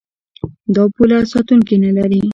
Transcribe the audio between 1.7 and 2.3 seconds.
نلري.